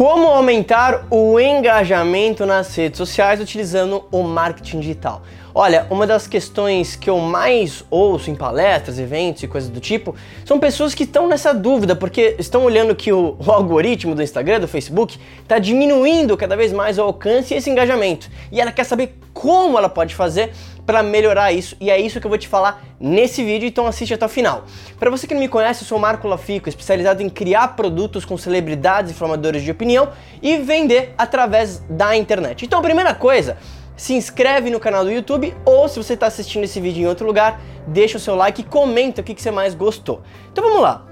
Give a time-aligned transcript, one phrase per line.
[0.00, 5.20] Como aumentar o engajamento nas redes sociais utilizando o marketing digital?
[5.54, 10.14] Olha, uma das questões que eu mais ouço em palestras, eventos e coisas do tipo
[10.42, 14.60] são pessoas que estão nessa dúvida porque estão olhando que o, o algoritmo do Instagram,
[14.60, 18.30] do Facebook, está diminuindo cada vez mais o alcance e esse engajamento.
[18.50, 20.50] E ela quer saber como ela pode fazer
[20.90, 24.12] para melhorar isso e é isso que eu vou te falar nesse vídeo, então assiste
[24.12, 24.64] até o final.
[24.98, 28.24] Para você que não me conhece, eu sou o Marco Lafico, especializado em criar produtos
[28.24, 30.08] com celebridades e formadores de opinião
[30.42, 32.64] e vender através da internet.
[32.64, 33.56] Então a primeira coisa,
[33.96, 37.24] se inscreve no canal do YouTube ou se você está assistindo esse vídeo em outro
[37.24, 40.22] lugar, deixa o seu like e comenta o que, que você mais gostou.
[40.50, 41.06] Então vamos lá.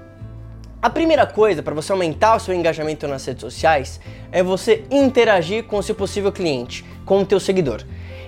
[0.81, 5.63] A primeira coisa para você aumentar o seu engajamento nas redes sociais é você interagir
[5.63, 7.81] com o seu possível cliente, com o teu seguidor.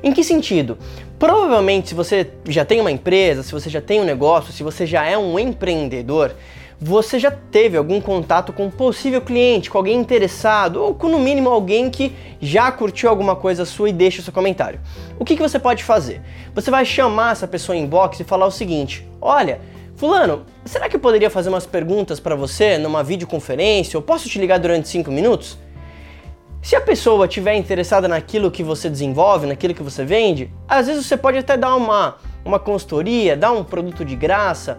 [0.04, 0.78] Em que sentido?
[1.20, 4.86] Provavelmente, se você já tem uma empresa, se você já tem um negócio, se você
[4.86, 6.34] já é um empreendedor,
[6.80, 11.20] você já teve algum contato com um possível cliente, com alguém interessado, ou com no
[11.20, 12.12] mínimo alguém que
[12.42, 14.80] já curtiu alguma coisa sua e deixa o seu comentário.
[15.20, 16.22] O que, que você pode fazer?
[16.56, 19.62] Você vai chamar essa pessoa em inbox e falar o seguinte: olha,
[19.96, 23.96] Fulano, será que eu poderia fazer umas perguntas para você numa videoconferência?
[23.96, 25.60] Eu posso te ligar durante 5 minutos?
[26.62, 31.08] Se a pessoa estiver interessada naquilo que você desenvolve, naquilo que você vende, às vezes
[31.08, 34.78] você pode até dar uma, uma consultoria, dar um produto de graça,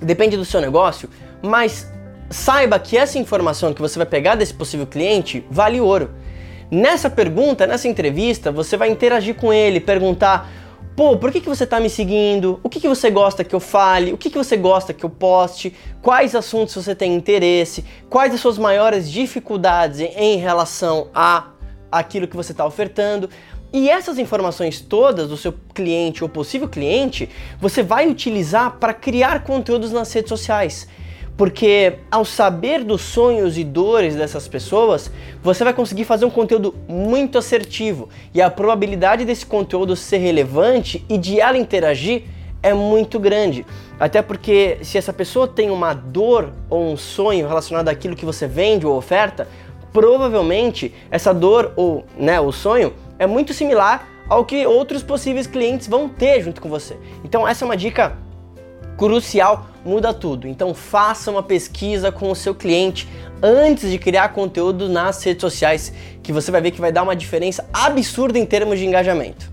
[0.00, 1.10] depende do seu negócio,
[1.42, 1.90] mas
[2.30, 6.10] saiba que essa informação que você vai pegar desse possível cliente vale ouro.
[6.70, 10.48] Nessa pergunta, nessa entrevista, você vai interagir com ele, perguntar
[10.94, 12.60] Pô, por que, que você está me seguindo?
[12.62, 14.12] O que, que você gosta que eu fale?
[14.12, 15.74] O que, que você gosta que eu poste?
[16.02, 17.82] Quais assuntos você tem interesse?
[18.10, 21.46] Quais as suas maiores dificuldades em relação a
[21.90, 23.30] aquilo que você está ofertando?
[23.72, 27.26] E essas informações todas do seu cliente ou possível cliente,
[27.58, 30.86] você vai utilizar para criar conteúdos nas redes sociais.
[31.36, 35.10] Porque ao saber dos sonhos e dores dessas pessoas,
[35.42, 41.04] você vai conseguir fazer um conteúdo muito assertivo e a probabilidade desse conteúdo ser relevante
[41.08, 42.24] e de ela interagir
[42.62, 43.66] é muito grande.
[43.98, 48.46] Até porque se essa pessoa tem uma dor ou um sonho relacionado àquilo que você
[48.46, 49.48] vende ou oferta,
[49.92, 55.88] provavelmente essa dor ou né, o sonho é muito similar ao que outros possíveis clientes
[55.88, 56.96] vão ter junto com você.
[57.24, 58.16] Então essa é uma dica
[58.96, 60.46] crucial, muda tudo.
[60.46, 63.08] Então faça uma pesquisa com o seu cliente
[63.42, 65.92] antes de criar conteúdo nas redes sociais,
[66.22, 69.50] que você vai ver que vai dar uma diferença absurda em termos de engajamento.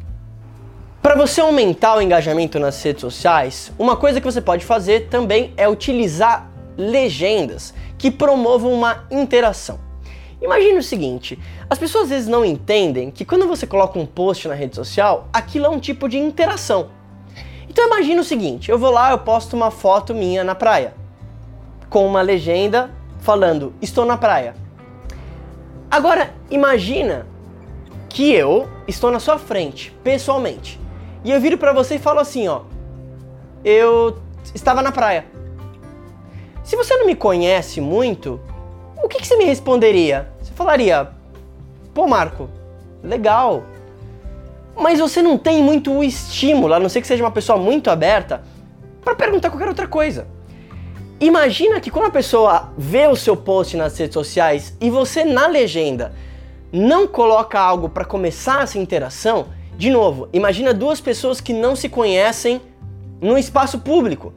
[1.02, 5.54] Para você aumentar o engajamento nas redes sociais, uma coisa que você pode fazer também
[5.56, 9.80] é utilizar legendas que promovam uma interação.
[10.42, 11.40] Imagine o seguinte:
[11.70, 15.28] as pessoas às vezes não entendem que quando você coloca um post na rede social,
[15.34, 16.90] aquilo é um tipo de interação.
[17.70, 20.96] Então imagina o seguinte, eu vou lá, eu posto uma foto minha na praia,
[21.88, 24.56] com uma legenda falando, estou na praia.
[25.90, 27.28] Agora imagina
[28.10, 30.80] que eu estou na sua frente, pessoalmente,
[31.24, 32.62] e eu viro para você e falo assim, ó,
[33.64, 34.18] eu
[34.56, 35.26] estava na praia.
[36.64, 38.40] Se você não me conhece muito,
[39.04, 40.32] o que, que você me responderia?
[40.42, 41.12] Você falaria,
[41.94, 42.50] pô Marco,
[43.04, 43.64] legal,
[44.80, 47.90] mas você não tem muito o estímulo, a não ser que seja uma pessoa muito
[47.90, 48.44] aberta,
[49.04, 50.28] para perguntar qualquer outra coisa.
[51.20, 55.48] Imagina que quando a pessoa vê o seu post nas redes sociais e você na
[55.48, 56.14] legenda
[56.72, 61.90] não coloca algo para começar essa interação, de novo, imagina duas pessoas que não se
[61.90, 62.62] conhecem
[63.22, 64.34] num espaço público.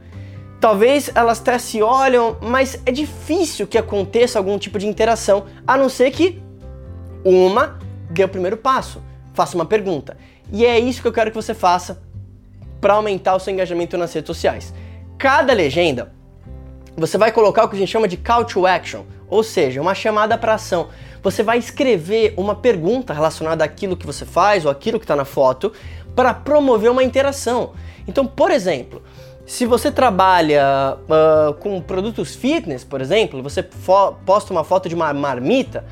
[0.59, 5.77] Talvez elas até se olham, mas é difícil que aconteça algum tipo de interação, a
[5.77, 6.41] não ser que
[7.23, 7.79] uma
[8.09, 9.01] dê o primeiro passo,
[9.33, 10.17] faça uma pergunta.
[10.51, 12.01] E é isso que eu quero que você faça
[12.79, 14.73] para aumentar o seu engajamento nas redes sociais.
[15.17, 16.11] Cada legenda,
[16.97, 19.95] você vai colocar o que a gente chama de call to action, ou seja, uma
[19.95, 20.89] chamada para ação.
[21.23, 25.25] Você vai escrever uma pergunta relacionada àquilo que você faz ou aquilo que está na
[25.25, 25.71] foto
[26.15, 27.71] para promover uma interação.
[28.07, 29.01] Então, por exemplo,
[29.45, 33.63] se você trabalha uh, com produtos fitness, por exemplo, você
[34.25, 35.85] posta uma foto de uma marmita,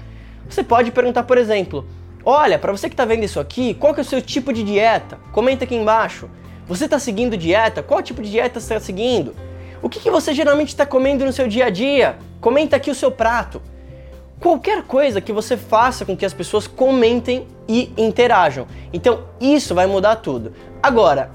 [0.50, 1.86] você pode perguntar, por exemplo,
[2.24, 4.64] Olha, para você que está vendo isso aqui, qual que é o seu tipo de
[4.64, 5.18] dieta?
[5.32, 6.30] Comenta aqui embaixo.
[6.68, 7.82] Você está seguindo dieta?
[7.82, 9.36] Qual tipo de dieta você está seguindo?
[9.82, 12.18] O que, que você geralmente está comendo no seu dia a dia?
[12.40, 13.62] Comenta aqui o seu prato.
[14.40, 18.68] Qualquer coisa que você faça com que as pessoas comentem e interajam.
[18.94, 20.54] Então, isso vai mudar tudo.
[20.82, 21.32] Agora,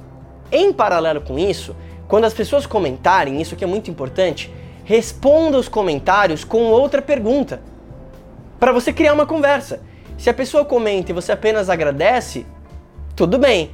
[0.52, 1.74] em paralelo com isso,
[2.06, 4.52] quando as pessoas comentarem, isso que é muito importante,
[4.84, 7.60] responda os comentários com outra pergunta.
[8.58, 9.80] Para você criar uma conversa.
[10.16, 12.46] Se a pessoa comenta e você apenas agradece,
[13.14, 13.70] tudo bem,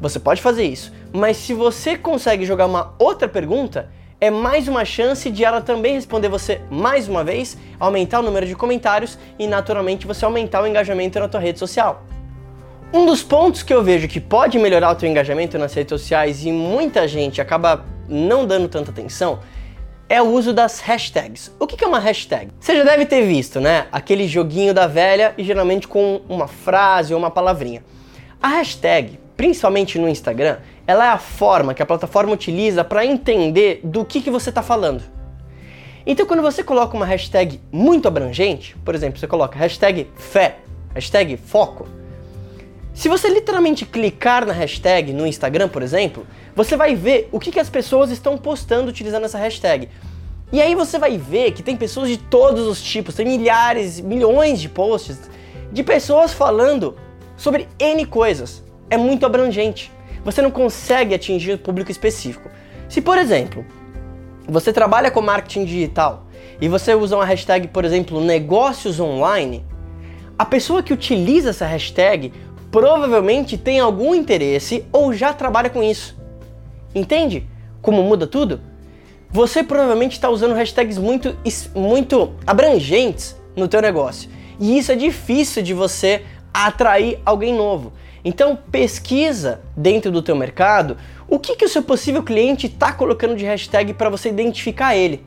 [0.00, 0.92] você pode fazer isso.
[1.12, 3.90] Mas se você consegue jogar uma outra pergunta,
[4.20, 8.46] é mais uma chance de ela também responder você mais uma vez, aumentar o número
[8.46, 12.04] de comentários e naturalmente você aumentar o engajamento na tua rede social.
[12.92, 16.44] Um dos pontos que eu vejo que pode melhorar o teu engajamento nas redes sociais
[16.44, 19.40] e muita gente acaba não dando tanta atenção
[20.08, 21.52] é o uso das hashtags.
[21.60, 22.50] O que é uma hashtag?
[22.58, 23.86] Você já deve ter visto, né?
[23.92, 27.84] Aquele joguinho da velha e geralmente com uma frase ou uma palavrinha.
[28.42, 33.80] A hashtag, principalmente no Instagram, ela é a forma que a plataforma utiliza para entender
[33.84, 35.02] do que, que você está falando.
[36.06, 40.56] Então, quando você coloca uma hashtag muito abrangente, por exemplo, você coloca hashtag fé,
[40.94, 41.86] hashtag foco,
[42.98, 47.52] se você literalmente clicar na hashtag no Instagram, por exemplo, você vai ver o que,
[47.52, 49.88] que as pessoas estão postando utilizando essa hashtag.
[50.50, 54.60] E aí você vai ver que tem pessoas de todos os tipos, tem milhares, milhões
[54.60, 55.30] de posts
[55.70, 56.96] de pessoas falando
[57.36, 58.64] sobre N coisas.
[58.90, 59.92] É muito abrangente.
[60.24, 62.50] Você não consegue atingir o público específico.
[62.88, 63.64] Se, por exemplo,
[64.48, 66.26] você trabalha com marketing digital
[66.60, 69.64] e você usa uma hashtag, por exemplo, negócios online,
[70.38, 72.32] a pessoa que utiliza essa hashtag
[72.70, 76.16] provavelmente tem algum interesse ou já trabalha com isso.
[76.94, 77.46] Entende
[77.80, 78.60] como muda tudo?
[79.30, 81.36] Você provavelmente está usando hashtags muito,
[81.74, 84.30] muito abrangentes no teu negócio.
[84.58, 86.22] E isso é difícil de você
[86.52, 87.92] atrair alguém novo.
[88.24, 90.96] Então pesquisa dentro do teu mercado
[91.28, 95.22] o que, que o seu possível cliente está colocando de hashtag para você identificar ele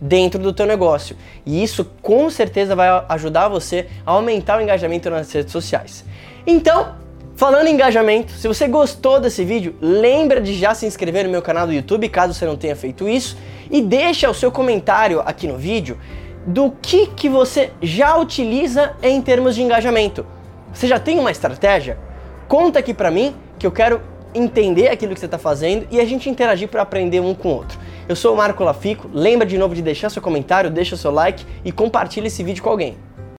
[0.00, 1.16] dentro do teu negócio.
[1.44, 6.04] E isso com certeza vai ajudar você a aumentar o engajamento nas redes sociais.
[6.46, 6.94] Então,
[7.34, 11.42] falando em engajamento, se você gostou desse vídeo, lembra de já se inscrever no meu
[11.42, 13.36] canal do YouTube, caso você não tenha feito isso,
[13.70, 15.98] e deixa o seu comentário aqui no vídeo
[16.46, 20.24] do que, que você já utiliza em termos de engajamento.
[20.72, 21.98] Você já tem uma estratégia?
[22.46, 24.00] Conta aqui pra mim que eu quero
[24.34, 27.54] entender aquilo que você está fazendo e a gente interagir para aprender um com o
[27.56, 27.78] outro.
[28.08, 31.44] Eu sou o Marco Lafico, lembra de novo de deixar seu comentário, deixa seu like
[31.64, 32.96] e compartilha esse vídeo com alguém.